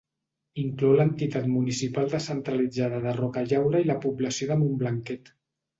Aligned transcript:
Inclou 0.61 0.95
l'entitat 0.99 1.45
municipal 1.51 2.09
descentralitzada 2.15 3.05
de 3.07 3.17
Rocallaura 3.21 3.87
i 3.87 3.89
la 3.93 4.01
població 4.09 4.53
de 4.55 4.63
Montblanquet. 4.65 5.37